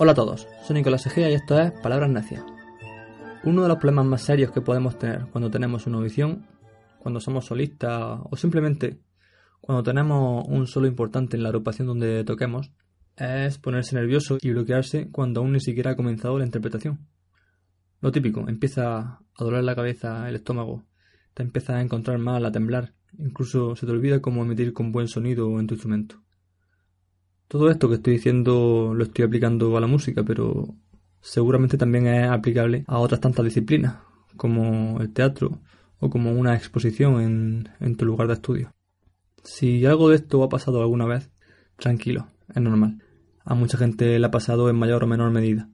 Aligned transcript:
Hola 0.00 0.12
a 0.12 0.14
todos, 0.14 0.46
soy 0.62 0.74
Nicolás 0.74 1.04
Egea 1.08 1.28
y 1.28 1.34
esto 1.34 1.58
es 1.58 1.72
Palabras 1.72 2.08
Necias. 2.08 2.44
Uno 3.42 3.62
de 3.62 3.68
los 3.68 3.78
problemas 3.78 4.06
más 4.06 4.22
serios 4.22 4.52
que 4.52 4.60
podemos 4.60 4.96
tener 4.96 5.26
cuando 5.32 5.50
tenemos 5.50 5.88
una 5.88 5.98
audición, 5.98 6.46
cuando 7.00 7.18
somos 7.18 7.46
solistas 7.46 8.20
o 8.22 8.36
simplemente 8.36 9.00
cuando 9.60 9.82
tenemos 9.82 10.46
un 10.46 10.68
solo 10.68 10.86
importante 10.86 11.36
en 11.36 11.42
la 11.42 11.48
agrupación 11.48 11.88
donde 11.88 12.22
toquemos, 12.22 12.70
es 13.16 13.58
ponerse 13.58 13.96
nervioso 13.96 14.38
y 14.40 14.50
bloquearse 14.50 15.10
cuando 15.10 15.40
aún 15.40 15.50
ni 15.50 15.60
siquiera 15.60 15.90
ha 15.90 15.96
comenzado 15.96 16.38
la 16.38 16.44
interpretación. 16.44 17.08
Lo 18.00 18.12
típico, 18.12 18.48
empieza 18.48 18.98
a 18.98 19.20
doler 19.36 19.64
la 19.64 19.74
cabeza, 19.74 20.28
el 20.28 20.36
estómago, 20.36 20.84
te 21.34 21.42
empieza 21.42 21.74
a 21.74 21.82
encontrar 21.82 22.18
mal, 22.18 22.46
a 22.46 22.52
temblar, 22.52 22.94
incluso 23.18 23.74
se 23.74 23.84
te 23.84 23.90
olvida 23.90 24.20
cómo 24.20 24.44
emitir 24.44 24.72
con 24.72 24.92
buen 24.92 25.08
sonido 25.08 25.58
en 25.58 25.66
tu 25.66 25.74
instrumento. 25.74 26.22
Todo 27.48 27.70
esto 27.70 27.88
que 27.88 27.94
estoy 27.94 28.14
diciendo 28.14 28.92
lo 28.94 29.04
estoy 29.04 29.24
aplicando 29.24 29.74
a 29.76 29.80
la 29.80 29.86
música, 29.86 30.22
pero 30.22 30.76
seguramente 31.22 31.78
también 31.78 32.06
es 32.06 32.28
aplicable 32.28 32.84
a 32.86 32.98
otras 32.98 33.22
tantas 33.22 33.44
disciplinas, 33.44 33.96
como 34.36 35.00
el 35.00 35.12
teatro 35.14 35.62
o 35.98 36.10
como 36.10 36.32
una 36.32 36.54
exposición 36.54 37.66
en, 37.80 37.96
tu 37.96 38.04
lugar 38.04 38.28
de 38.28 38.34
estudio. 38.34 38.74
Si 39.42 39.86
algo 39.86 40.10
de 40.10 40.16
esto 40.16 40.42
ha 40.42 40.50
pasado 40.50 40.82
alguna 40.82 41.06
vez, 41.06 41.30
tranquilo, 41.78 42.28
es 42.54 42.60
normal. 42.60 43.02
A 43.46 43.54
mucha 43.54 43.78
gente 43.78 44.18
le 44.18 44.26
ha 44.26 44.30
pasado 44.30 44.68
en 44.68 44.76
mayor 44.76 45.04
o 45.04 45.06
menor 45.06 45.30
medida. 45.30 45.70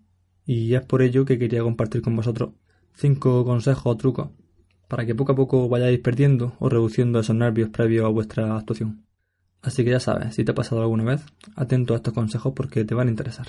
Y 0.46 0.74
es 0.74 0.82
por 0.82 1.02
ello 1.02 1.24
que 1.24 1.38
quería 1.38 1.62
compartir 1.62 2.02
con 2.02 2.14
vosotros 2.14 2.50
cinco 2.94 3.44
consejos 3.44 3.86
o 3.86 3.96
trucos 3.96 4.28
para 4.88 5.04
que 5.06 5.14
poco 5.14 5.32
a 5.32 5.34
poco 5.34 5.68
vayáis 5.68 5.98
perdiendo 5.98 6.54
o 6.60 6.68
reduciendo 6.68 7.18
esos 7.18 7.34
nervios 7.34 7.70
previos 7.70 8.04
a 8.04 8.08
vuestra 8.08 8.56
actuación. 8.56 9.03
Así 9.64 9.82
que 9.82 9.90
ya 9.90 10.00
sabes, 10.00 10.34
si 10.34 10.44
te 10.44 10.52
ha 10.52 10.54
pasado 10.54 10.82
alguna 10.82 11.04
vez, 11.04 11.24
atento 11.56 11.94
a 11.94 11.96
estos 11.96 12.12
consejos 12.12 12.52
porque 12.54 12.84
te 12.84 12.94
van 12.94 13.08
a 13.08 13.10
interesar. 13.10 13.46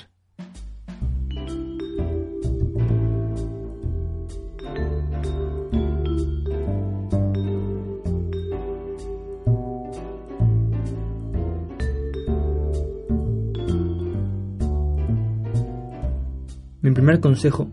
Mi 16.82 16.92
primer 16.92 17.20
consejo 17.20 17.70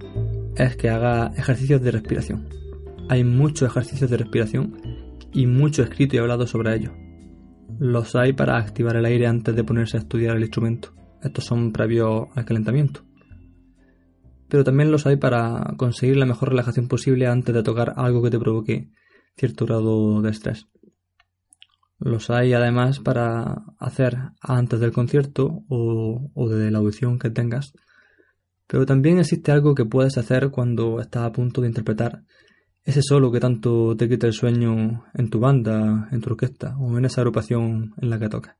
es 0.56 0.74
que 0.76 0.90
haga 0.90 1.32
ejercicios 1.36 1.80
de 1.80 1.92
respiración. 1.92 2.48
Hay 3.08 3.22
muchos 3.22 3.70
ejercicios 3.70 4.10
de 4.10 4.16
respiración 4.16 4.80
y 5.32 5.46
mucho 5.46 5.82
escrito 5.84 6.16
y 6.16 6.18
hablado 6.18 6.46
sobre 6.48 6.74
ellos. 6.74 6.92
Los 7.82 8.14
hay 8.14 8.32
para 8.32 8.58
activar 8.58 8.94
el 8.94 9.06
aire 9.06 9.26
antes 9.26 9.56
de 9.56 9.64
ponerse 9.64 9.96
a 9.96 10.00
estudiar 10.00 10.36
el 10.36 10.42
instrumento. 10.42 10.92
Estos 11.20 11.44
son 11.44 11.72
previos 11.72 12.28
al 12.32 12.44
calentamiento. 12.44 13.00
Pero 14.48 14.62
también 14.62 14.92
los 14.92 15.04
hay 15.04 15.16
para 15.16 15.74
conseguir 15.76 16.16
la 16.16 16.24
mejor 16.24 16.50
relajación 16.50 16.86
posible 16.86 17.26
antes 17.26 17.52
de 17.52 17.64
tocar 17.64 17.94
algo 17.96 18.22
que 18.22 18.30
te 18.30 18.38
provoque 18.38 18.92
cierto 19.36 19.66
grado 19.66 20.22
de 20.22 20.30
estrés. 20.30 20.68
Los 21.98 22.30
hay 22.30 22.52
además 22.52 23.00
para 23.00 23.64
hacer 23.80 24.16
antes 24.40 24.78
del 24.78 24.92
concierto 24.92 25.64
o, 25.68 26.30
o 26.34 26.48
de 26.48 26.70
la 26.70 26.78
audición 26.78 27.18
que 27.18 27.30
tengas. 27.30 27.72
Pero 28.68 28.86
también 28.86 29.18
existe 29.18 29.50
algo 29.50 29.74
que 29.74 29.86
puedes 29.86 30.16
hacer 30.18 30.50
cuando 30.50 31.00
estás 31.00 31.24
a 31.24 31.32
punto 31.32 31.60
de 31.60 31.66
interpretar 31.66 32.22
ese 32.84 33.02
solo 33.02 33.30
que 33.30 33.40
tanto 33.40 33.96
te 33.96 34.08
quita 34.08 34.26
el 34.26 34.32
sueño 34.32 35.04
en 35.14 35.30
tu 35.30 35.38
banda, 35.38 36.08
en 36.10 36.20
tu 36.20 36.30
orquesta 36.30 36.76
o 36.78 36.98
en 36.98 37.04
esa 37.04 37.20
agrupación 37.20 37.94
en 37.96 38.10
la 38.10 38.18
que 38.18 38.28
tocas. 38.28 38.56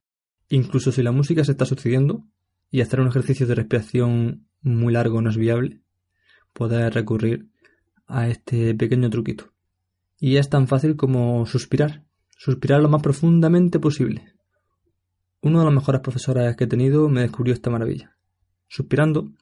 Incluso 0.49 0.93
si 0.93 1.03
la 1.03 1.12
música 1.12 1.44
se 1.44 1.53
está 1.53 1.65
sucediendo 1.65 2.25
y 2.71 2.83
hacer 2.83 3.00
un 3.00 3.09
ejercicio 3.09 3.47
de 3.47 3.55
respiración 3.55 4.47
muy 4.60 4.93
largo 4.93 5.21
no 5.21 5.31
es 5.31 5.37
viable, 5.37 5.81
puedes 6.53 6.93
recurrir 6.94 7.49
a 8.06 8.28
este 8.28 8.75
pequeño 8.75 9.10
truquito. 9.10 9.53
Y 10.21 10.37
es 10.37 10.49
tan 10.49 10.69
fácil 10.69 10.97
como 10.97 11.44
suspirar, 11.47 12.04
suspirar 12.37 12.81
lo 12.81 12.89
más 12.89 13.03
profundamente 13.03 13.81
posible. 13.81 14.34
Uno 15.41 15.59
de 15.59 15.65
los 15.65 15.75
mejores 15.75 16.00
profesores 16.00 16.54
que 16.54 16.65
he 16.65 16.69
tenido 16.69 17.09
me 17.09 17.22
descubrió 17.22 17.54
esta 17.54 17.71
maravilla. 17.71 18.16
Suspirando, 18.69 19.33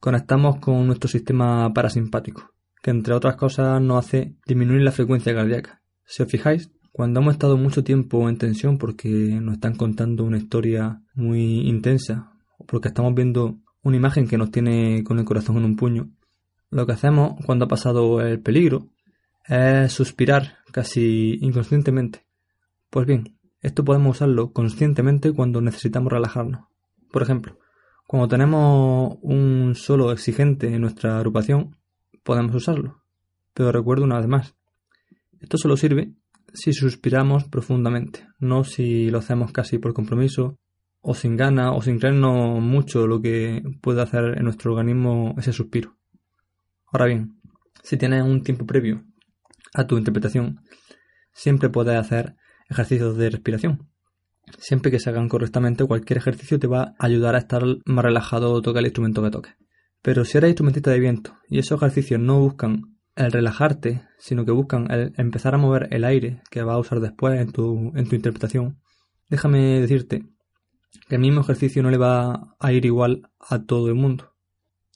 conectamos 0.00 0.58
con 0.58 0.84
nuestro 0.86 1.08
sistema 1.08 1.72
parasimpático 1.72 2.53
que 2.84 2.90
entre 2.90 3.14
otras 3.14 3.36
cosas 3.36 3.80
nos 3.80 4.04
hace 4.04 4.36
disminuir 4.44 4.82
la 4.82 4.92
frecuencia 4.92 5.34
cardíaca. 5.34 5.80
Si 6.04 6.22
os 6.22 6.28
fijáis, 6.28 6.70
cuando 6.92 7.20
hemos 7.20 7.32
estado 7.32 7.56
mucho 7.56 7.82
tiempo 7.82 8.28
en 8.28 8.36
tensión 8.36 8.76
porque 8.76 9.08
nos 9.08 9.54
están 9.54 9.74
contando 9.74 10.22
una 10.22 10.36
historia 10.36 11.00
muy 11.14 11.66
intensa 11.66 12.30
o 12.58 12.66
porque 12.66 12.88
estamos 12.88 13.14
viendo 13.14 13.56
una 13.82 13.96
imagen 13.96 14.28
que 14.28 14.36
nos 14.36 14.50
tiene 14.50 15.02
con 15.02 15.18
el 15.18 15.24
corazón 15.24 15.56
en 15.56 15.64
un 15.64 15.76
puño, 15.76 16.10
lo 16.68 16.84
que 16.84 16.92
hacemos 16.92 17.42
cuando 17.46 17.64
ha 17.64 17.68
pasado 17.68 18.20
el 18.20 18.40
peligro 18.40 18.90
es 19.48 19.90
suspirar 19.90 20.58
casi 20.70 21.38
inconscientemente. 21.40 22.26
Pues 22.90 23.06
bien, 23.06 23.38
esto 23.62 23.82
podemos 23.82 24.18
usarlo 24.18 24.52
conscientemente 24.52 25.32
cuando 25.32 25.62
necesitamos 25.62 26.12
relajarnos. 26.12 26.66
Por 27.10 27.22
ejemplo, 27.22 27.58
cuando 28.06 28.28
tenemos 28.28 29.16
un 29.22 29.72
solo 29.74 30.12
exigente 30.12 30.74
en 30.74 30.82
nuestra 30.82 31.16
agrupación, 31.16 31.76
podemos 32.24 32.54
usarlo. 32.54 33.02
Pero 33.52 33.70
recuerdo 33.70 34.04
una 34.04 34.18
vez 34.18 34.26
más, 34.26 34.54
esto 35.40 35.58
solo 35.58 35.76
sirve 35.76 36.12
si 36.52 36.72
suspiramos 36.72 37.44
profundamente, 37.44 38.26
no 38.38 38.64
si 38.64 39.10
lo 39.10 39.18
hacemos 39.18 39.52
casi 39.52 39.78
por 39.78 39.92
compromiso 39.92 40.58
o 41.00 41.14
sin 41.14 41.36
gana 41.36 41.72
o 41.72 41.82
sin 41.82 41.98
creernos 41.98 42.60
mucho 42.62 43.06
lo 43.06 43.20
que 43.20 43.62
puede 43.82 44.02
hacer 44.02 44.38
en 44.38 44.44
nuestro 44.44 44.72
organismo 44.72 45.34
ese 45.36 45.52
suspiro. 45.52 45.96
Ahora 46.86 47.06
bien, 47.06 47.40
si 47.82 47.96
tienes 47.96 48.22
un 48.22 48.42
tiempo 48.42 48.66
previo 48.66 49.04
a 49.74 49.86
tu 49.86 49.98
interpretación, 49.98 50.60
siempre 51.32 51.68
puedes 51.68 51.96
hacer 51.96 52.36
ejercicios 52.70 53.16
de 53.16 53.30
respiración. 53.30 53.88
Siempre 54.58 54.90
que 54.90 55.00
se 55.00 55.10
hagan 55.10 55.28
correctamente, 55.28 55.84
cualquier 55.84 56.18
ejercicio 56.18 56.58
te 56.58 56.66
va 56.66 56.94
a 56.98 57.06
ayudar 57.06 57.34
a 57.34 57.38
estar 57.38 57.62
más 57.84 58.04
relajado 58.04 58.52
o 58.52 58.62
tocar 58.62 58.80
el 58.80 58.86
instrumento 58.86 59.22
que 59.22 59.30
toques. 59.30 59.54
Pero 60.04 60.26
si 60.26 60.36
eres 60.36 60.50
instrumentista 60.50 60.90
de 60.90 61.00
viento 61.00 61.34
y 61.48 61.58
esos 61.58 61.78
ejercicios 61.78 62.20
no 62.20 62.38
buscan 62.38 62.98
el 63.16 63.32
relajarte, 63.32 64.02
sino 64.18 64.44
que 64.44 64.50
buscan 64.50 64.90
el 64.90 65.14
empezar 65.16 65.54
a 65.54 65.58
mover 65.58 65.88
el 65.92 66.04
aire 66.04 66.42
que 66.50 66.62
vas 66.62 66.74
a 66.74 66.78
usar 66.78 67.00
después 67.00 67.40
en 67.40 67.52
tu, 67.52 67.90
en 67.96 68.06
tu 68.06 68.14
interpretación, 68.14 68.82
déjame 69.30 69.80
decirte 69.80 70.26
que 71.08 71.14
el 71.14 71.22
mismo 71.22 71.40
ejercicio 71.40 71.82
no 71.82 71.88
le 71.88 71.96
va 71.96 72.54
a 72.60 72.72
ir 72.74 72.84
igual 72.84 73.30
a 73.40 73.64
todo 73.64 73.88
el 73.88 73.94
mundo. 73.94 74.34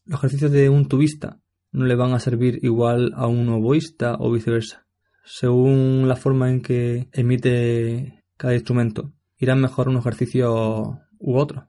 Los 0.05 0.21
ejercicios 0.21 0.53
de 0.53 0.69
un 0.69 0.89
tubista 0.89 1.41
no 1.73 1.87
le 1.87 1.95
van 1.95 2.13
a 2.13 2.21
servir 2.21 2.59
igual 2.63 3.15
a 3.17 3.29
un 3.29 3.49
oboísta 3.49 4.15
o 4.19 4.31
viceversa. 4.31 4.87
Según 5.25 6.07
la 6.07 6.17
forma 6.17 6.51
en 6.51 6.61
que 6.61 7.09
emite 7.13 8.27
cada 8.37 8.53
instrumento, 8.53 9.15
irán 9.39 9.63
mejor 9.63 9.89
un 9.89 9.97
ejercicio 9.97 11.01
u 11.19 11.39
otro. 11.39 11.67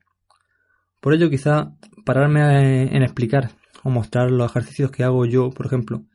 Por 1.00 1.14
ello, 1.14 1.30
quizá 1.30 1.74
pararme 2.10 2.96
en 2.96 3.04
explicar 3.04 3.52
o 3.84 3.92
mostrar 3.92 4.32
los 4.32 4.50
ejercicios 4.50 4.90
que 4.90 5.04
hago 5.04 5.28
yo, 5.28 5.52
por 5.52 5.68
ejemplo, 5.68 6.06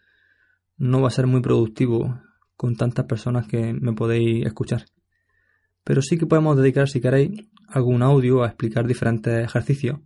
no 0.77 1.01
va 1.01 1.07
a 1.07 1.13
ser 1.13 1.29
muy 1.29 1.41
productivo 1.41 2.21
con 2.57 2.75
tantas 2.75 3.05
personas 3.05 3.47
que 3.47 3.73
me 3.73 3.93
podéis 3.93 4.45
escuchar. 4.45 4.87
Pero 5.85 6.03
sí 6.03 6.19
que 6.19 6.27
podemos 6.27 6.57
dedicar, 6.57 6.89
si 6.89 7.01
queréis, 7.01 7.49
algún 7.69 8.03
audio 8.03 8.43
a 8.43 8.49
explicar 8.49 8.89
diferentes 8.89 9.45
ejercicios 9.45 10.01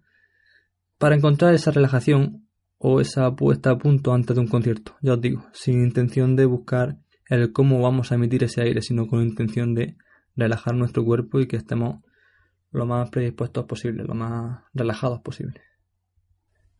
para 0.98 1.16
encontrar 1.16 1.54
esa 1.54 1.70
relajación 1.70 2.46
o 2.76 3.00
esa 3.00 3.34
puesta 3.34 3.70
a 3.70 3.78
punto 3.78 4.12
antes 4.12 4.36
de 4.36 4.42
un 4.42 4.48
concierto, 4.48 4.94
ya 5.00 5.14
os 5.14 5.20
digo, 5.22 5.46
sin 5.54 5.82
intención 5.82 6.36
de 6.36 6.44
buscar 6.44 6.98
el 7.30 7.50
cómo 7.54 7.80
vamos 7.80 8.12
a 8.12 8.16
emitir 8.16 8.44
ese 8.44 8.60
aire, 8.60 8.82
sino 8.82 9.06
con 9.06 9.22
intención 9.22 9.72
de 9.72 9.96
relajar 10.36 10.74
nuestro 10.74 11.02
cuerpo 11.02 11.40
y 11.40 11.46
que 11.46 11.56
estemos 11.56 12.04
lo 12.72 12.84
más 12.84 13.08
predispuestos 13.08 13.64
posible, 13.64 14.04
lo 14.04 14.12
más 14.12 14.64
relajados 14.74 15.20
posible. 15.20 15.67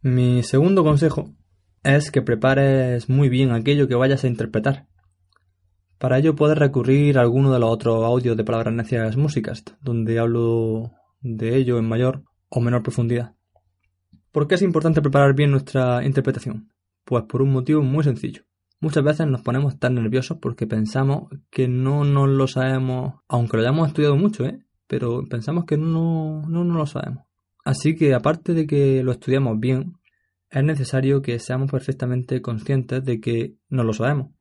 Mi 0.00 0.44
segundo 0.44 0.84
consejo 0.84 1.34
es 1.82 2.12
que 2.12 2.22
prepares 2.22 3.08
muy 3.08 3.28
bien 3.28 3.50
aquello 3.50 3.88
que 3.88 3.96
vayas 3.96 4.22
a 4.22 4.28
interpretar. 4.28 4.86
Para 5.98 6.18
ello 6.18 6.36
puedes 6.36 6.56
recurrir 6.56 7.18
a 7.18 7.22
alguno 7.22 7.52
de 7.52 7.58
los 7.58 7.68
otros 7.68 8.04
audios 8.04 8.36
de 8.36 8.44
Palabras 8.44 8.72
Necias 8.72 9.16
Músicas, 9.16 9.64
donde 9.80 10.20
hablo 10.20 10.92
de 11.20 11.56
ello 11.56 11.78
en 11.78 11.88
mayor 11.88 12.22
o 12.48 12.60
menor 12.60 12.84
profundidad. 12.84 13.34
¿Por 14.30 14.46
qué 14.46 14.54
es 14.54 14.62
importante 14.62 15.02
preparar 15.02 15.34
bien 15.34 15.50
nuestra 15.50 16.04
interpretación? 16.04 16.72
Pues 17.04 17.24
por 17.24 17.42
un 17.42 17.50
motivo 17.50 17.82
muy 17.82 18.04
sencillo. 18.04 18.42
Muchas 18.78 19.02
veces 19.02 19.26
nos 19.26 19.42
ponemos 19.42 19.80
tan 19.80 19.96
nerviosos 19.96 20.38
porque 20.40 20.68
pensamos 20.68 21.28
que 21.50 21.66
no 21.66 22.04
nos 22.04 22.28
lo 22.28 22.46
sabemos, 22.46 23.14
aunque 23.26 23.56
lo 23.56 23.64
hayamos 23.64 23.88
estudiado 23.88 24.14
mucho, 24.14 24.46
¿eh? 24.46 24.64
Pero 24.86 25.26
pensamos 25.28 25.64
que 25.64 25.76
no, 25.76 26.42
no 26.46 26.62
nos 26.62 26.76
lo 26.76 26.86
sabemos. 26.86 27.27
Así 27.64 27.96
que 27.96 28.14
aparte 28.14 28.54
de 28.54 28.66
que 28.66 29.02
lo 29.02 29.12
estudiamos 29.12 29.58
bien, 29.58 29.94
es 30.50 30.64
necesario 30.64 31.20
que 31.22 31.38
seamos 31.38 31.70
perfectamente 31.70 32.40
conscientes 32.40 33.04
de 33.04 33.20
que 33.20 33.56
no 33.68 33.84
lo 33.84 33.92
sabemos 33.92 34.32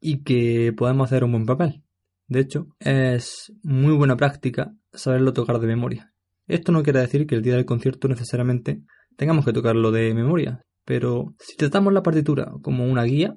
y 0.00 0.22
que 0.22 0.72
podemos 0.76 1.06
hacer 1.06 1.24
un 1.24 1.32
buen 1.32 1.46
papel. 1.46 1.82
De 2.26 2.40
hecho, 2.40 2.68
es 2.80 3.52
muy 3.62 3.94
buena 3.94 4.16
práctica 4.16 4.74
saberlo 4.92 5.32
tocar 5.32 5.58
de 5.60 5.66
memoria. 5.66 6.12
Esto 6.46 6.72
no 6.72 6.82
quiere 6.82 7.00
decir 7.00 7.26
que 7.26 7.36
el 7.36 7.42
día 7.42 7.54
del 7.54 7.64
concierto 7.64 8.08
necesariamente 8.08 8.82
tengamos 9.16 9.44
que 9.44 9.52
tocarlo 9.52 9.92
de 9.92 10.12
memoria, 10.14 10.64
pero 10.84 11.34
si 11.38 11.56
tratamos 11.56 11.92
la 11.92 12.02
partitura 12.02 12.52
como 12.62 12.86
una 12.86 13.04
guía, 13.04 13.34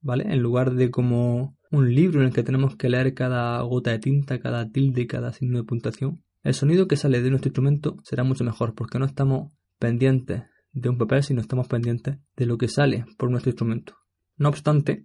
¿vale? 0.00 0.24
En 0.32 0.40
lugar 0.40 0.74
de 0.74 0.90
como 0.90 1.56
un 1.70 1.94
libro 1.94 2.20
en 2.20 2.26
el 2.26 2.32
que 2.32 2.42
tenemos 2.42 2.76
que 2.76 2.88
leer 2.88 3.14
cada 3.14 3.60
gota 3.62 3.90
de 3.90 3.98
tinta, 3.98 4.38
cada 4.38 4.70
tilde, 4.70 5.06
cada 5.06 5.32
signo 5.32 5.58
de 5.58 5.64
puntuación, 5.64 6.22
el 6.44 6.52
sonido 6.52 6.86
que 6.86 6.96
sale 6.96 7.22
de 7.22 7.30
nuestro 7.30 7.48
instrumento 7.48 7.96
será 8.04 8.22
mucho 8.22 8.44
mejor 8.44 8.74
porque 8.74 8.98
no 8.98 9.06
estamos 9.06 9.52
pendientes 9.78 10.42
de 10.72 10.88
un 10.90 10.98
papel, 10.98 11.22
sino 11.22 11.40
estamos 11.40 11.68
pendientes 11.68 12.18
de 12.36 12.46
lo 12.46 12.58
que 12.58 12.68
sale 12.68 13.06
por 13.16 13.30
nuestro 13.30 13.50
instrumento. 13.50 13.96
No 14.36 14.50
obstante, 14.50 15.04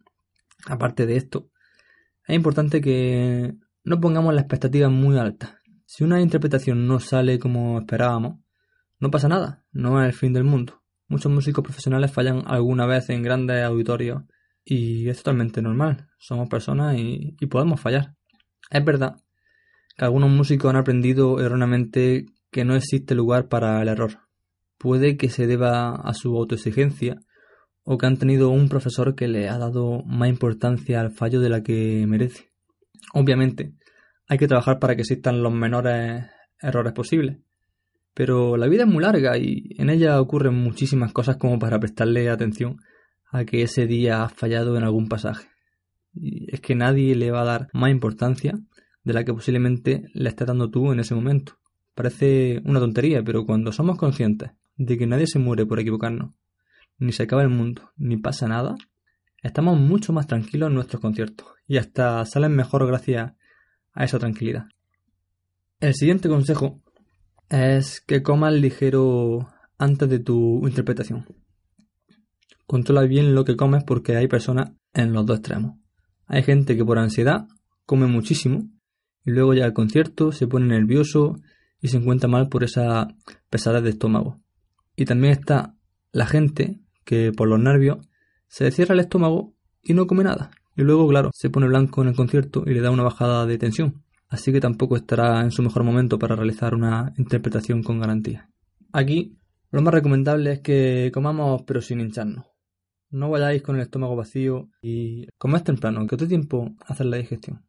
aparte 0.68 1.06
de 1.06 1.16
esto, 1.16 1.50
es 2.28 2.36
importante 2.36 2.82
que 2.82 3.56
no 3.86 4.02
pongamos 4.02 4.34
la 4.34 4.42
expectativa 4.42 4.90
muy 4.90 5.18
alta. 5.18 5.60
Si 5.86 6.04
una 6.04 6.22
interpretación 6.22 6.86
no 6.88 7.00
sale 7.00 7.40
como 7.40 7.80
esperábamos, 7.80 8.42
no 9.00 9.10
pasa 9.10 9.30
nada, 9.30 9.64
no 9.72 10.04
es 10.04 10.08
el 10.08 10.14
fin 10.14 10.34
del 10.34 10.44
mundo. 10.44 10.84
Muchos 11.08 11.32
músicos 11.32 11.64
profesionales 11.64 12.12
fallan 12.12 12.44
alguna 12.48 12.86
vez 12.86 13.10
en 13.10 13.24
grandes 13.24 13.64
auditorios 13.64 14.24
y 14.66 15.08
es 15.08 15.18
totalmente 15.18 15.62
normal. 15.62 16.10
Somos 16.18 16.50
personas 16.50 16.98
y, 16.98 17.38
y 17.40 17.46
podemos 17.46 17.80
fallar. 17.80 18.14
Es 18.70 18.84
verdad 18.84 19.16
algunos 20.06 20.30
músicos 20.30 20.70
han 20.70 20.78
aprendido 20.78 21.40
erróneamente 21.40 22.26
que 22.52 22.66
no 22.66 22.76
existe 22.76 23.16
lugar 23.16 23.48
para 23.48 23.82
el 23.82 23.88
error. 23.88 24.20
Puede 24.78 25.18
que 25.18 25.30
se 25.30 25.48
deba 25.48 25.96
a 25.96 26.14
su 26.14 26.36
autoexigencia 26.36 27.18
o 27.84 27.98
que 27.98 28.06
han 28.06 28.18
tenido 28.18 28.50
un 28.50 28.70
profesor 28.70 29.16
que 29.16 29.28
le 29.28 29.50
ha 29.50 29.58
dado 29.58 30.04
más 30.06 30.30
importancia 30.30 31.02
al 31.02 31.12
fallo 31.12 31.40
de 31.40 31.50
la 31.50 31.64
que 31.64 32.06
merece. 32.08 32.52
Obviamente, 33.14 33.74
hay 34.28 34.38
que 34.38 34.48
trabajar 34.48 34.80
para 34.80 34.96
que 34.96 35.02
existan 35.02 35.42
los 35.42 35.52
menores 35.52 36.26
errores 36.62 36.94
posibles. 36.94 37.40
Pero 38.14 38.58
la 38.58 38.68
vida 38.68 38.84
es 38.84 38.90
muy 38.90 39.04
larga 39.04 39.38
y 39.38 39.76
en 39.78 39.90
ella 39.90 40.20
ocurren 40.22 40.56
muchísimas 40.56 41.14
cosas 41.14 41.38
como 41.38 41.58
para 41.58 41.80
prestarle 41.80 42.30
atención 42.30 42.78
a 43.32 43.46
que 43.46 43.62
ese 43.62 43.88
día 43.88 44.24
has 44.24 44.34
fallado 44.34 44.78
en 44.78 44.84
algún 44.84 45.08
pasaje. 45.08 45.48
Y 46.14 46.54
es 46.54 46.60
que 46.60 46.76
nadie 46.76 47.16
le 47.16 47.32
va 47.32 47.42
a 47.42 47.46
dar 47.46 47.68
más 47.74 47.92
importancia 47.92 48.54
de 49.04 49.14
la 49.14 49.24
que 49.24 49.34
posiblemente 49.34 50.10
le 50.14 50.30
estés 50.30 50.48
dando 50.48 50.70
tú 50.70 50.92
en 50.92 51.00
ese 51.00 51.16
momento. 51.16 51.58
Parece 51.96 52.62
una 52.66 52.80
tontería, 52.80 53.24
pero 53.24 53.46
cuando 53.46 53.72
somos 53.72 53.98
conscientes 53.98 54.52
de 54.76 54.98
que 54.98 55.08
nadie 55.08 55.28
se 55.28 55.40
muere 55.40 55.66
por 55.66 55.80
equivocarnos, 55.80 56.34
ni 56.98 57.12
se 57.12 57.24
acaba 57.24 57.42
el 57.42 57.50
mundo, 57.50 57.92
ni 57.98 58.18
pasa 58.18 58.48
nada, 58.48 58.76
estamos 59.42 59.80
mucho 59.80 60.14
más 60.14 60.28
tranquilos 60.28 60.68
en 60.68 60.76
nuestros 60.76 61.02
conciertos 61.02 61.48
y 61.68 61.78
hasta 61.78 62.26
salen 62.26 62.56
mejor 62.56 62.86
gracias 62.88 63.34
a 63.94 64.04
esa 64.04 64.20
tranquilidad. 64.20 64.66
El 65.80 65.94
siguiente 65.96 66.30
consejo 66.30 66.82
es 67.50 68.02
que 68.02 68.22
comas 68.22 68.54
ligero 68.54 69.50
antes 69.78 70.10
de 70.10 70.20
tu 70.20 70.68
interpretación. 70.68 71.26
Controla 72.66 73.02
bien 73.04 73.34
lo 73.34 73.46
que 73.46 73.56
comes 73.56 73.84
porque 73.84 74.16
hay 74.16 74.28
personas 74.28 74.72
en 74.94 75.14
los 75.14 75.26
dos 75.26 75.40
extremos. 75.40 75.78
Hay 76.28 76.44
gente 76.44 76.78
que 76.78 76.86
por 76.86 77.00
ansiedad 77.00 77.48
come 77.86 78.06
muchísimo 78.06 78.70
y 79.30 79.34
luego 79.34 79.54
ya 79.54 79.66
al 79.66 79.74
concierto 79.74 80.32
se 80.32 80.48
pone 80.48 80.68
nervioso 80.68 81.36
y 81.82 81.90
se 81.90 81.98
encuentra 81.98 82.28
mal 82.28 82.50
por 82.50 82.64
esa 82.64 83.08
pesadez 83.50 83.84
de 83.84 83.92
estómago. 83.92 84.40
Y 84.96 85.06
también 85.06 85.34
está 85.34 85.76
la 86.12 86.26
gente 86.26 86.80
que 87.06 87.32
por 87.32 87.48
los 87.48 87.60
nervios 87.60 88.00
se 88.48 88.72
cierra 88.72 88.94
el 88.94 89.02
estómago 89.02 89.54
y 89.82 89.94
no 89.94 90.08
come 90.08 90.24
nada. 90.24 90.52
Y 90.76 90.82
luego, 90.82 91.08
claro, 91.08 91.30
se 91.34 91.50
pone 91.50 91.68
blanco 91.68 92.02
en 92.02 92.10
el 92.10 92.16
concierto 92.16 92.64
y 92.66 92.74
le 92.74 92.82
da 92.82 92.92
una 92.92 93.04
bajada 93.04 93.46
de 93.46 93.58
tensión 93.58 94.04
así 94.30 94.52
que 94.52 94.62
tampoco 94.62 94.96
estará 94.96 95.42
en 95.42 95.52
su 95.52 95.62
mejor 95.62 95.84
momento 95.84 96.18
para 96.18 96.36
realizar 96.36 96.74
una 96.74 97.14
interpretación 97.18 97.84
con 97.84 98.00
garantía. 98.00 98.50
Aquí 98.94 99.38
lo 99.72 99.82
más 99.82 99.94
recomendable 99.94 100.54
es 100.54 100.62
que 100.62 101.12
comamos 101.14 101.64
pero 101.64 101.82
sin 101.82 102.00
hincharnos. 102.00 102.46
No 103.12 103.30
vayáis 103.30 103.64
con 103.64 103.76
el 103.76 103.82
estómago 103.82 104.16
vacío 104.16 104.70
y 104.82 105.28
comed 105.38 105.64
temprano, 105.64 106.06
que 106.06 106.16
dé 106.16 106.28
tiempo 106.28 106.76
hacer 106.86 107.08
la 107.08 107.18
digestión. 107.18 107.66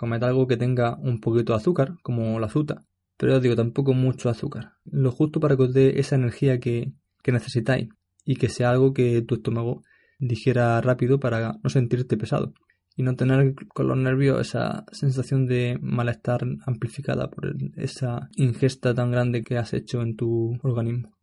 Comed 0.00 0.22
algo 0.22 0.46
que 0.46 0.56
tenga 0.56 0.96
un 0.96 1.20
poquito 1.20 1.52
de 1.52 1.58
azúcar, 1.58 1.98
como 2.02 2.40
la 2.40 2.48
fruta, 2.48 2.86
pero 3.18 3.36
os 3.36 3.42
digo, 3.42 3.54
tampoco 3.54 3.92
mucho 3.92 4.30
azúcar. 4.30 4.72
Lo 4.86 5.10
justo 5.12 5.40
para 5.40 5.58
que 5.58 5.64
os 5.64 5.74
dé 5.74 6.00
esa 6.00 6.14
energía 6.14 6.58
que, 6.58 6.94
que 7.22 7.32
necesitáis 7.32 7.90
y 8.24 8.36
que 8.36 8.48
sea 8.48 8.70
algo 8.70 8.94
que 8.94 9.20
tu 9.20 9.34
estómago 9.34 9.82
digiera 10.18 10.80
rápido 10.80 11.20
para 11.20 11.58
no 11.62 11.68
sentirte 11.68 12.16
pesado 12.16 12.54
y 12.96 13.02
no 13.02 13.14
tener 13.14 13.54
con 13.74 13.88
los 13.88 13.98
nervios 13.98 14.40
esa 14.40 14.86
sensación 14.90 15.46
de 15.46 15.78
malestar 15.82 16.46
amplificada 16.64 17.28
por 17.28 17.54
esa 17.76 18.30
ingesta 18.36 18.94
tan 18.94 19.10
grande 19.10 19.44
que 19.44 19.58
has 19.58 19.74
hecho 19.74 20.00
en 20.00 20.16
tu 20.16 20.58
organismo. 20.62 21.14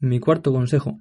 Mi 0.00 0.18
cuarto 0.18 0.50
consejo 0.52 0.98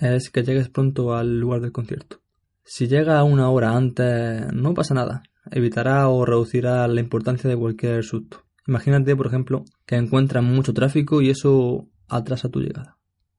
es 0.00 0.30
que 0.30 0.42
llegues 0.42 0.70
pronto 0.70 1.14
al 1.14 1.38
lugar 1.38 1.60
del 1.60 1.72
concierto. 1.72 2.22
Si 2.64 2.88
llega 2.88 3.22
una 3.24 3.50
hora 3.50 3.76
antes, 3.76 4.50
no 4.54 4.72
pasa 4.72 4.94
nada. 4.94 5.22
Evitará 5.50 6.08
o 6.08 6.24
reducirá 6.24 6.86
la 6.88 7.00
importancia 7.00 7.48
de 7.48 7.56
cualquier 7.56 8.04
susto. 8.04 8.44
Imagínate, 8.66 9.14
por 9.14 9.26
ejemplo, 9.26 9.64
que 9.86 9.96
encuentras 9.96 10.42
mucho 10.42 10.72
tráfico 10.72 11.20
y 11.20 11.30
eso 11.30 11.88
atrasa 12.08 12.48
tu 12.48 12.60
llegada. 12.60 12.98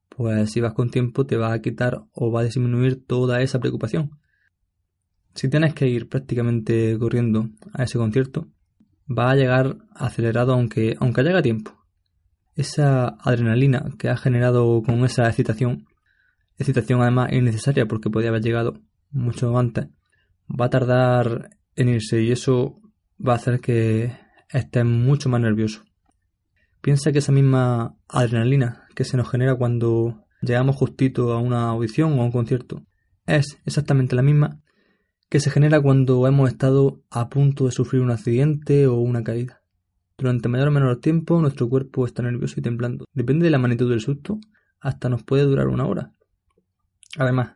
Pues 0.09 0.51
si 0.51 0.61
vas 0.61 0.73
con 0.73 0.89
tiempo 0.89 1.25
te 1.25 1.37
va 1.37 1.51
a 1.51 1.61
quitar 1.61 2.03
o 2.13 2.31
va 2.31 2.41
a 2.41 2.43
disminuir 2.43 3.05
toda 3.05 3.41
esa 3.41 3.59
preocupación 3.59 4.19
si 5.35 5.49
tienes 5.49 5.73
que 5.73 5.87
ir 5.87 6.07
prácticamente 6.07 6.97
corriendo 6.97 7.49
a 7.73 7.83
ese 7.83 7.97
concierto, 7.97 8.47
va 9.07 9.31
a 9.31 9.35
llegar 9.35 9.77
acelerado 9.93 10.53
aunque, 10.53 10.95
aunque 10.99 11.23
llegue 11.23 11.37
a 11.37 11.41
tiempo. 11.41 11.85
Esa 12.55 13.09
adrenalina 13.19 13.91
que 13.99 14.09
ha 14.09 14.15
generado 14.15 14.81
con 14.81 15.03
esa 15.03 15.27
excitación, 15.27 15.87
excitación 16.57 17.01
además 17.01 17.33
innecesaria 17.33 17.85
porque 17.85 18.09
podía 18.09 18.29
haber 18.29 18.41
llegado 18.41 18.79
mucho 19.11 19.57
antes, 19.57 19.87
va 20.49 20.67
a 20.67 20.69
tardar 20.69 21.49
en 21.75 21.89
irse 21.89 22.21
y 22.21 22.31
eso 22.31 22.81
va 23.25 23.33
a 23.33 23.37
hacer 23.37 23.59
que 23.59 24.11
estés 24.49 24.85
mucho 24.85 25.29
más 25.29 25.41
nervioso. 25.41 25.83
Piensa 26.81 27.11
que 27.11 27.19
esa 27.19 27.31
misma 27.31 27.97
adrenalina 28.07 28.83
que 28.95 29.03
se 29.03 29.17
nos 29.17 29.29
genera 29.29 29.55
cuando 29.55 30.25
llegamos 30.41 30.75
justito 30.75 31.33
a 31.33 31.39
una 31.39 31.69
audición 31.69 32.13
o 32.13 32.21
a 32.21 32.25
un 32.25 32.31
concierto 32.31 32.85
es 33.25 33.57
exactamente 33.65 34.15
la 34.15 34.21
misma 34.21 34.61
que 35.29 35.39
se 35.39 35.49
genera 35.49 35.81
cuando 35.81 36.27
hemos 36.27 36.49
estado 36.49 37.01
a 37.09 37.29
punto 37.29 37.65
de 37.65 37.71
sufrir 37.71 38.01
un 38.01 38.11
accidente 38.11 38.87
o 38.87 38.95
una 38.97 39.23
caída. 39.23 39.61
Durante 40.17 40.47
mayor 40.47 40.69
o 40.69 40.71
menor 40.71 40.99
tiempo 41.01 41.41
nuestro 41.41 41.67
cuerpo 41.67 42.05
está 42.05 42.21
nervioso 42.21 42.55
y 42.57 42.63
temblando. 42.63 43.05
Depende 43.13 43.45
de 43.45 43.49
la 43.49 43.57
magnitud 43.57 43.89
del 43.89 43.99
susto, 43.99 44.39
hasta 44.79 45.09
nos 45.09 45.23
puede 45.23 45.43
durar 45.43 45.67
una 45.67 45.87
hora. 45.87 46.13
Además, 47.17 47.54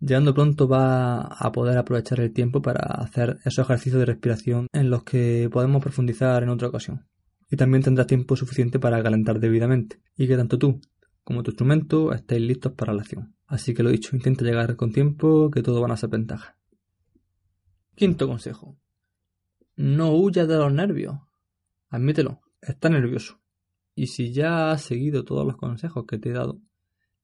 llegando 0.00 0.34
pronto 0.34 0.66
va 0.66 1.20
a 1.20 1.52
poder 1.52 1.76
aprovechar 1.78 2.20
el 2.20 2.32
tiempo 2.32 2.62
para 2.62 2.80
hacer 2.80 3.38
esos 3.44 3.66
ejercicios 3.66 4.00
de 4.00 4.06
respiración 4.06 4.66
en 4.72 4.90
los 4.90 5.04
que 5.04 5.48
podemos 5.52 5.82
profundizar 5.82 6.42
en 6.42 6.48
otra 6.48 6.68
ocasión. 6.68 7.06
Y 7.50 7.56
también 7.56 7.82
tendrás 7.82 8.06
tiempo 8.06 8.36
suficiente 8.36 8.78
para 8.78 9.02
calentar 9.02 9.40
debidamente 9.40 10.00
y 10.16 10.26
que 10.26 10.36
tanto 10.36 10.58
tú 10.58 10.80
como 11.22 11.42
tu 11.42 11.50
instrumento 11.50 12.12
estéis 12.12 12.42
listos 12.42 12.72
para 12.72 12.94
la 12.94 13.02
acción. 13.02 13.34
Así 13.46 13.74
que 13.74 13.82
lo 13.82 13.90
dicho, 13.90 14.16
intenta 14.16 14.44
llegar 14.44 14.74
con 14.76 14.92
tiempo 14.92 15.50
que 15.50 15.62
todo 15.62 15.80
van 15.80 15.90
a 15.90 15.96
ser 15.96 16.10
ventajas. 16.10 16.54
Quinto 17.94 18.26
consejo. 18.26 18.78
No 19.76 20.14
huyas 20.14 20.48
de 20.48 20.56
los 20.56 20.72
nervios. 20.72 21.16
Admítelo, 21.88 22.40
estás 22.60 22.90
nervioso. 22.90 23.40
Y 23.94 24.06
si 24.06 24.32
ya 24.32 24.70
has 24.70 24.82
seguido 24.82 25.24
todos 25.24 25.44
los 25.44 25.56
consejos 25.56 26.04
que 26.06 26.18
te 26.18 26.30
he 26.30 26.32
dado 26.32 26.60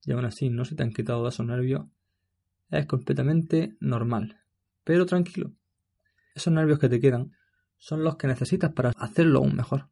y 0.03 0.11
aún 0.11 0.25
así 0.25 0.49
no 0.49 0.65
se 0.65 0.75
te 0.75 0.83
han 0.83 0.91
quitado 0.91 1.27
esos 1.27 1.45
nervios, 1.45 1.85
es 2.69 2.85
completamente 2.85 3.75
normal. 3.79 4.41
Pero 4.83 5.05
tranquilo, 5.05 5.53
esos 6.35 6.53
nervios 6.53 6.79
que 6.79 6.89
te 6.89 6.99
quedan 6.99 7.31
son 7.77 8.03
los 8.03 8.17
que 8.17 8.27
necesitas 8.27 8.73
para 8.73 8.91
hacerlo 8.97 9.39
aún 9.39 9.55
mejor. 9.55 9.89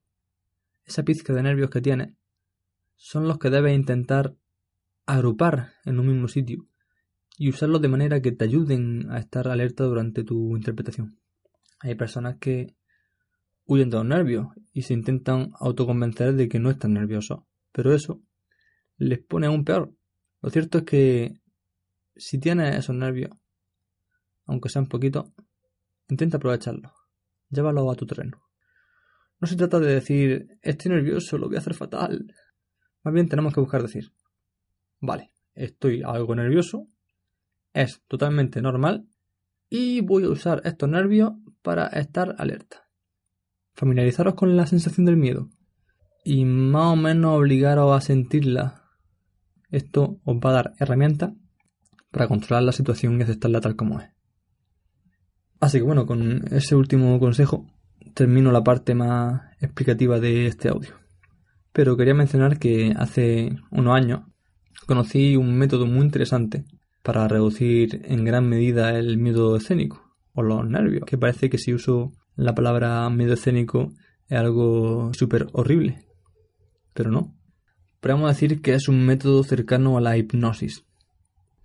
Esa 0.85 1.03
pizca 1.03 1.33
de 1.33 1.43
nervios 1.43 1.69
que 1.69 1.81
tienes 1.81 2.13
son 2.95 3.27
los 3.27 3.37
que 3.37 3.49
debes 3.49 3.75
intentar 3.75 4.35
agrupar 5.05 5.73
en 5.83 5.99
un 5.99 6.07
mismo 6.07 6.27
sitio 6.27 6.67
y 7.37 7.49
usarlos 7.49 7.81
de 7.81 7.87
manera 7.87 8.21
que 8.21 8.31
te 8.31 8.45
ayuden 8.45 9.11
a 9.11 9.19
estar 9.19 9.47
alerta 9.47 9.83
durante 9.83 10.23
tu 10.23 10.55
interpretación. 10.55 11.19
Hay 11.79 11.95
personas 11.95 12.37
que 12.39 12.75
huyen 13.65 13.89
de 13.89 13.97
los 13.97 14.05
nervios 14.05 14.47
y 14.71 14.83
se 14.83 14.93
intentan 14.93 15.51
autoconvencer 15.59 16.35
de 16.35 16.47
que 16.47 16.59
no 16.59 16.69
están 16.69 16.93
nerviosos, 16.93 17.39
pero 17.71 17.93
eso 17.93 18.21
les 18.97 19.19
pone 19.19 19.47
aún 19.47 19.65
peor. 19.65 19.93
Lo 20.41 20.49
cierto 20.49 20.79
es 20.79 20.83
que 20.85 21.41
si 22.15 22.39
tienes 22.39 22.75
esos 22.75 22.95
nervios, 22.95 23.31
aunque 24.45 24.69
sean 24.69 24.87
poquitos, 24.87 25.31
intenta 26.07 26.37
aprovecharlos, 26.37 26.91
llévalos 27.49 27.91
a 27.91 27.95
tu 27.95 28.05
terreno. 28.05 28.41
No 29.39 29.47
se 29.47 29.55
trata 29.55 29.79
de 29.79 29.93
decir, 29.93 30.57
estoy 30.61 30.91
nervioso, 30.91 31.37
lo 31.37 31.47
voy 31.47 31.57
a 31.57 31.59
hacer 31.59 31.73
fatal. 31.73 32.33
Más 33.03 33.13
bien 33.13 33.27
tenemos 33.27 33.53
que 33.53 33.59
buscar 33.59 33.81
decir, 33.81 34.11
vale, 34.99 35.31
estoy 35.53 36.03
algo 36.03 36.35
nervioso, 36.35 36.87
es 37.73 38.01
totalmente 38.07 38.61
normal 38.61 39.07
y 39.69 40.01
voy 40.01 40.23
a 40.23 40.29
usar 40.29 40.61
estos 40.63 40.89
nervios 40.89 41.33
para 41.61 41.87
estar 41.87 42.35
alerta. 42.37 42.87
Familiarizaros 43.73 44.35
con 44.35 44.55
la 44.55 44.67
sensación 44.67 45.05
del 45.05 45.17
miedo 45.17 45.49
y 46.23 46.45
más 46.45 46.93
o 46.93 46.95
menos 46.95 47.37
obligaros 47.37 47.95
a 47.95 48.01
sentirla. 48.01 48.83
Esto 49.69 50.21
os 50.23 50.37
va 50.37 50.51
a 50.51 50.53
dar 50.53 50.73
herramientas 50.79 51.33
para 52.15 52.29
controlar 52.29 52.63
la 52.63 52.71
situación 52.71 53.19
y 53.19 53.23
aceptarla 53.23 53.59
tal 53.59 53.75
como 53.75 53.99
es. 53.99 54.07
Así 55.59 55.79
que 55.79 55.83
bueno, 55.83 56.05
con 56.05 56.45
ese 56.49 56.73
último 56.73 57.19
consejo 57.19 57.67
termino 58.13 58.53
la 58.53 58.63
parte 58.63 58.95
más 58.95 59.41
explicativa 59.59 60.17
de 60.21 60.47
este 60.47 60.69
audio. 60.69 60.91
Pero 61.73 61.97
quería 61.97 62.13
mencionar 62.13 62.57
que 62.57 62.93
hace 62.95 63.57
unos 63.69 63.97
años 63.97 64.21
conocí 64.87 65.35
un 65.35 65.57
método 65.57 65.87
muy 65.87 66.05
interesante 66.05 66.63
para 67.03 67.27
reducir 67.27 68.05
en 68.05 68.23
gran 68.23 68.47
medida 68.47 68.97
el 68.97 69.17
miedo 69.17 69.57
escénico 69.57 70.01
o 70.31 70.41
los 70.41 70.65
nervios, 70.65 71.03
que 71.05 71.17
parece 71.17 71.49
que 71.49 71.57
si 71.57 71.73
uso 71.73 72.13
la 72.37 72.55
palabra 72.55 73.09
miedo 73.09 73.33
escénico 73.33 73.91
es 74.29 74.39
algo 74.39 75.11
súper 75.13 75.47
horrible, 75.51 76.05
pero 76.93 77.11
no. 77.11 77.35
Podemos 77.99 78.29
decir 78.29 78.61
que 78.61 78.73
es 78.73 78.87
un 78.87 79.05
método 79.05 79.43
cercano 79.43 79.97
a 79.97 80.01
la 80.01 80.15
hipnosis. 80.15 80.85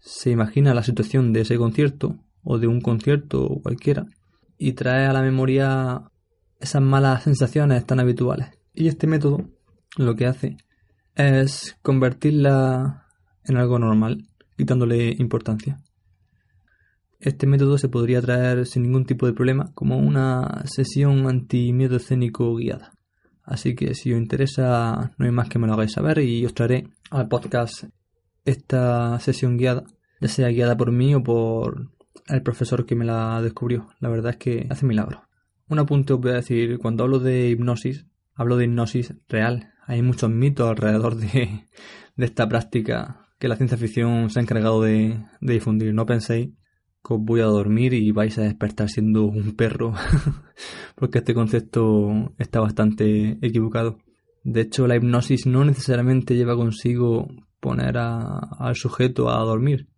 Se 0.00 0.30
imagina 0.30 0.74
la 0.74 0.82
situación 0.82 1.32
de 1.32 1.42
ese 1.42 1.58
concierto 1.58 2.18
o 2.42 2.58
de 2.58 2.66
un 2.66 2.80
concierto 2.80 3.60
cualquiera 3.62 4.06
y 4.58 4.72
trae 4.72 5.06
a 5.06 5.12
la 5.12 5.22
memoria 5.22 6.10
esas 6.58 6.82
malas 6.82 7.24
sensaciones 7.24 7.86
tan 7.86 8.00
habituales. 8.00 8.48
Y 8.74 8.88
este 8.88 9.06
método 9.06 9.48
lo 9.96 10.16
que 10.16 10.26
hace 10.26 10.56
es 11.14 11.76
convertirla 11.82 13.06
en 13.44 13.56
algo 13.56 13.78
normal, 13.78 14.26
quitándole 14.56 15.14
importancia. 15.18 15.80
Este 17.18 17.46
método 17.46 17.76
se 17.76 17.90
podría 17.90 18.22
traer 18.22 18.66
sin 18.66 18.84
ningún 18.84 19.04
tipo 19.04 19.26
de 19.26 19.34
problema 19.34 19.72
como 19.74 19.98
una 19.98 20.62
sesión 20.64 21.26
anti-miedo 21.26 21.96
escénico 21.96 22.56
guiada. 22.56 22.92
Así 23.44 23.74
que 23.74 23.94
si 23.94 24.12
os 24.12 24.18
interesa, 24.18 25.12
no 25.18 25.26
hay 25.26 25.32
más 25.32 25.48
que 25.48 25.58
me 25.58 25.66
lo 25.66 25.74
hagáis 25.74 25.92
saber 25.92 26.20
y 26.20 26.46
os 26.46 26.54
traeré 26.54 26.88
al 27.10 27.28
podcast 27.28 27.84
esta 28.44 29.18
sesión 29.20 29.56
guiada, 29.56 29.84
ya 30.20 30.28
sea 30.28 30.48
guiada 30.48 30.76
por 30.76 30.92
mí 30.92 31.14
o 31.14 31.22
por 31.22 31.90
el 32.28 32.42
profesor 32.42 32.86
que 32.86 32.94
me 32.94 33.04
la 33.04 33.40
descubrió. 33.42 33.88
La 34.00 34.08
verdad 34.08 34.32
es 34.32 34.36
que 34.36 34.66
hace 34.70 34.86
milagros. 34.86 35.22
Un 35.68 35.78
apunte 35.78 36.12
os 36.12 36.20
voy 36.20 36.32
a 36.32 36.36
decir, 36.36 36.78
cuando 36.78 37.04
hablo 37.04 37.18
de 37.18 37.50
hipnosis, 37.50 38.06
hablo 38.34 38.56
de 38.56 38.64
hipnosis 38.64 39.14
real. 39.28 39.72
Hay 39.86 40.02
muchos 40.02 40.30
mitos 40.30 40.68
alrededor 40.68 41.16
de, 41.16 41.68
esta 42.16 42.48
práctica 42.48 43.28
que 43.38 43.48
la 43.48 43.56
ciencia 43.56 43.78
ficción 43.78 44.30
se 44.30 44.38
ha 44.38 44.42
encargado 44.42 44.82
de, 44.82 45.24
de 45.40 45.52
difundir. 45.52 45.94
No 45.94 46.06
penséis 46.06 46.50
que 47.02 47.14
os 47.14 47.20
voy 47.20 47.40
a 47.40 47.46
dormir 47.46 47.94
y 47.94 48.10
vais 48.12 48.36
a 48.38 48.42
despertar 48.42 48.88
siendo 48.90 49.24
un 49.24 49.56
perro, 49.56 49.94
porque 50.96 51.18
este 51.18 51.34
concepto 51.34 52.34
está 52.38 52.60
bastante 52.60 53.38
equivocado. 53.40 53.98
De 54.42 54.62
hecho, 54.62 54.86
la 54.86 54.96
hipnosis 54.96 55.46
no 55.46 55.64
necesariamente 55.64 56.34
lleva 56.34 56.56
consigo 56.56 57.28
poner 57.60 57.96
al 57.98 58.74
sujeto 58.74 59.30
a 59.30 59.38
dormir, 59.44 59.88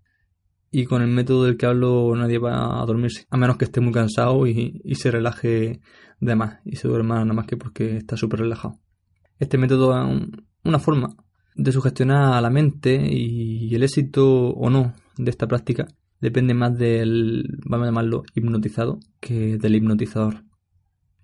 y 0.70 0.86
con 0.86 1.02
el 1.02 1.08
método 1.08 1.44
del 1.44 1.56
que 1.56 1.66
hablo 1.66 2.14
nadie 2.16 2.38
va 2.38 2.82
a 2.82 2.86
dormirse, 2.86 3.26
a 3.30 3.36
menos 3.36 3.58
que 3.58 3.66
esté 3.66 3.80
muy 3.80 3.92
cansado 3.92 4.46
y, 4.46 4.80
se 4.94 5.10
relaje 5.10 5.80
de 6.18 6.34
más 6.34 6.60
y 6.64 6.76
se 6.76 6.88
duerma 6.88 7.16
nada 7.16 7.34
más 7.34 7.46
que 7.46 7.56
porque 7.56 7.98
está 7.98 8.16
súper 8.16 8.40
relajado. 8.40 8.80
Este 9.38 9.58
método 9.58 9.92
es 9.94 10.28
una 10.64 10.78
forma 10.78 11.14
de 11.54 11.72
sugestionar 11.72 12.32
a 12.32 12.40
la 12.40 12.48
mente 12.48 12.94
y 12.94 13.74
el 13.74 13.82
éxito 13.82 14.48
o 14.48 14.70
no 14.70 14.94
de 15.18 15.30
esta 15.30 15.46
práctica 15.46 15.88
depende 16.20 16.54
más 16.54 16.78
del, 16.78 17.44
vamos 17.66 17.84
a 17.84 17.88
llamarlo, 17.88 18.22
hipnotizado 18.34 18.98
que 19.20 19.58
del 19.58 19.74
hipnotizador. 19.74 20.44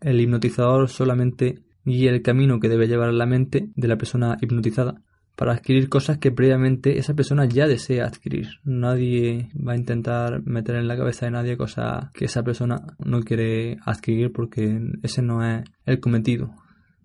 El 0.00 0.20
hipnotizador 0.20 0.90
solamente 0.90 1.62
guía 1.84 2.10
el 2.10 2.20
camino 2.20 2.60
que 2.60 2.68
debe 2.68 2.86
llevar 2.86 3.14
la 3.14 3.24
mente 3.24 3.70
de 3.74 3.88
la 3.88 3.96
persona 3.96 4.36
hipnotizada 4.42 5.02
para 5.38 5.52
adquirir 5.52 5.88
cosas 5.88 6.18
que 6.18 6.32
previamente 6.32 6.98
esa 6.98 7.14
persona 7.14 7.44
ya 7.44 7.68
desea 7.68 8.06
adquirir. 8.06 8.58
Nadie 8.64 9.50
va 9.56 9.74
a 9.74 9.76
intentar 9.76 10.42
meter 10.44 10.74
en 10.74 10.88
la 10.88 10.96
cabeza 10.96 11.26
de 11.26 11.30
nadie 11.30 11.56
cosas 11.56 12.10
que 12.10 12.24
esa 12.24 12.42
persona 12.42 12.82
no 12.98 13.20
quiere 13.20 13.78
adquirir 13.86 14.32
porque 14.32 14.80
ese 15.04 15.22
no 15.22 15.46
es 15.46 15.62
el 15.86 16.00
cometido 16.00 16.50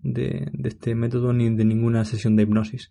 de, 0.02 0.50
este 0.64 0.96
método 0.96 1.32
ni 1.32 1.48
de 1.54 1.64
ninguna 1.64 2.04
sesión 2.04 2.34
de 2.34 2.42
hipnosis. 2.42 2.90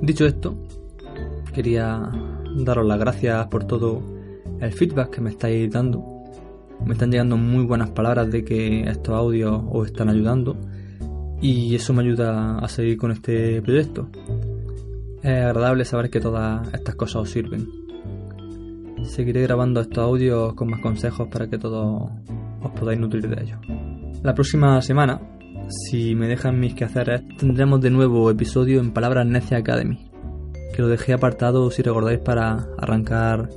Dicho 0.00 0.24
esto, 0.24 0.56
quería 1.52 2.10
daros 2.56 2.86
las 2.86 2.98
gracias 2.98 3.46
por 3.48 3.64
todo 3.64 4.02
el 4.58 4.72
feedback 4.72 5.10
que 5.10 5.20
me 5.20 5.28
estáis 5.28 5.70
dando. 5.70 6.02
Me 6.82 6.94
están 6.94 7.10
llegando 7.10 7.36
muy 7.36 7.66
buenas 7.66 7.90
palabras 7.90 8.30
de 8.30 8.42
que 8.42 8.88
estos 8.88 9.14
audios 9.14 9.60
os 9.70 9.88
están 9.88 10.08
ayudando 10.08 10.56
y 11.40 11.74
eso 11.74 11.92
me 11.92 12.02
ayuda 12.02 12.58
a 12.58 12.68
seguir 12.68 12.96
con 12.96 13.10
este 13.10 13.62
proyecto. 13.62 14.08
Es 15.22 15.44
agradable 15.44 15.84
saber 15.84 16.10
que 16.10 16.20
todas 16.20 16.72
estas 16.72 16.94
cosas 16.94 17.16
os 17.22 17.30
sirven. 17.30 17.66
Seguiré 19.04 19.42
grabando 19.42 19.80
estos 19.80 19.98
audios 19.98 20.54
con 20.54 20.70
más 20.70 20.80
consejos 20.80 21.28
para 21.28 21.48
que 21.48 21.58
todos 21.58 22.10
os 22.62 22.70
podáis 22.72 23.00
nutrir 23.00 23.28
de 23.28 23.42
ellos. 23.42 23.58
La 24.22 24.34
próxima 24.34 24.80
semana, 24.82 25.20
si 25.68 26.14
me 26.14 26.28
dejan 26.28 26.60
mis 26.60 26.74
quehaceres, 26.74 27.22
tendremos 27.38 27.80
de 27.80 27.90
nuevo 27.90 28.30
episodio 28.30 28.80
en 28.80 28.92
Palabras 28.92 29.26
Necia 29.26 29.58
Academy, 29.58 30.10
que 30.74 30.82
lo 30.82 30.88
dejé 30.88 31.14
apartado 31.14 31.70
si 31.70 31.82
recordáis 31.82 32.20
para 32.20 32.66
arrancar 32.78 33.48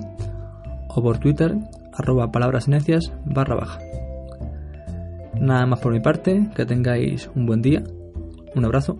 o 0.96 1.02
por 1.02 1.18
Twitter, 1.18 1.56
arroba 1.94 2.32
palabrasnecias 2.32 3.12
barra 3.26 3.56
baja. 3.56 3.80
Nada 5.40 5.66
más 5.66 5.80
por 5.80 5.94
mi 5.94 6.00
parte, 6.00 6.50
que 6.56 6.66
tengáis 6.66 7.30
un 7.36 7.46
buen 7.46 7.62
día, 7.62 7.84
un 8.56 8.66
abrazo 8.66 8.98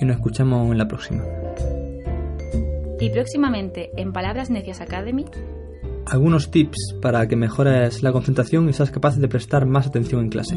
y 0.00 0.04
nos 0.04 0.16
escuchamos 0.16 0.70
en 0.70 0.78
la 0.78 0.88
próxima. 0.88 1.24
Y 3.00 3.10
próximamente 3.10 3.90
en 3.96 4.12
Palabras 4.12 4.50
Necias 4.50 4.80
Academy. 4.80 5.24
Algunos 6.06 6.50
tips 6.50 6.96
para 7.00 7.28
que 7.28 7.36
mejores 7.36 8.02
la 8.02 8.12
concentración 8.12 8.68
y 8.68 8.72
seas 8.72 8.90
capaz 8.90 9.16
de 9.16 9.28
prestar 9.28 9.66
más 9.66 9.86
atención 9.86 10.22
en 10.22 10.30
clase. 10.30 10.56